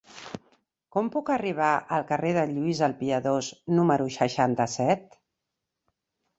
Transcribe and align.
Com 0.95 1.11
puc 1.15 1.29
arribar 1.33 1.67
al 1.97 2.07
carrer 2.13 2.33
de 2.39 2.47
Lluís 2.55 2.83
el 2.89 2.97
Piadós 3.03 3.53
número 3.77 4.11
seixanta-set? 4.19 5.17